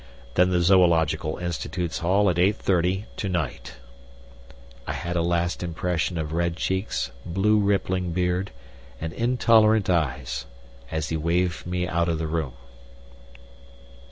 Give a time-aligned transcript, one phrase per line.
[0.33, 3.73] Then the Zoological Institute's Hall at eight thirty to night."
[4.87, 8.49] I had a last impression of red cheeks, blue rippling beard,
[8.99, 10.47] and intolerant eyes,
[10.89, 12.53] as he waved me out of the room.